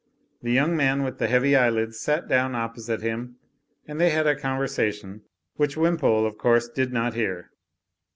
The 0.41 0.51
young 0.51 0.75
man 0.75 1.03
with 1.03 1.19
the 1.19 1.27
heavy 1.27 1.55
eyelids 1.55 1.99
sat 1.99 2.27
down 2.27 2.55
opposite 2.55 3.03
him 3.03 3.35
and 3.85 4.01
they 4.01 4.09
had 4.09 4.25
a 4.25 4.35
conversation 4.35 5.21
which 5.57 5.77
Wimpole, 5.77 6.25
of 6.25 6.39
course, 6.39 6.67
did 6.67 6.91
not 6.91 7.13
hear. 7.13 7.51